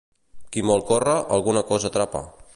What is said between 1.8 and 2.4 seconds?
atrapa.